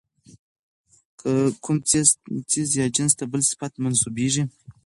[1.19, 1.29] که
[1.63, 1.77] کوم
[2.49, 4.43] څيز ىا جنس ته بل صفت منسوبېږي،